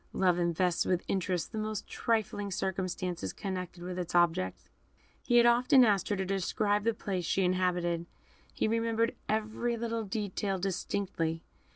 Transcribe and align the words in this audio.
Love 0.13 0.39
invests 0.39 0.83
with 0.83 1.03
interest 1.07 1.51
the 1.51 1.59
most 1.59 1.85
trifling 1.87 2.49
circumstance 2.49 3.31
connected 3.33 3.83
with 3.83 3.99
its 3.99 4.15
object. 4.15 4.67
He 5.21 5.37
had 5.37 5.45
often 5.45 5.85
asked 5.85 6.09
her 6.09 6.15
to 6.15 6.25
describe 6.25 6.85
the 6.85 6.95
place 6.95 7.23
she 7.23 7.43
inhabited. 7.43 8.07
He 8.51 8.67
remembered 8.67 9.13
every 9.29 9.77
little 9.77 10.05
detail 10.05 10.57
distinctly. 10.57 11.43